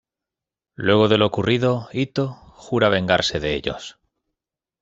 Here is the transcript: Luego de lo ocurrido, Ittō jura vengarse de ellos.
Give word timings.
Luego 0.73 1.07
de 1.09 1.19
lo 1.19 1.27
ocurrido, 1.27 1.87
Ittō 1.93 2.29
jura 2.33 2.89
vengarse 2.89 3.39
de 3.39 3.53
ellos. 3.53 3.99